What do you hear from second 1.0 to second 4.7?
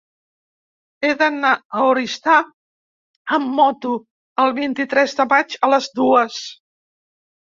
He d'anar a Oristà amb moto el